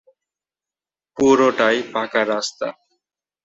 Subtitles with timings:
[1.17, 2.67] পুরোটাই পাকা রাস্তা।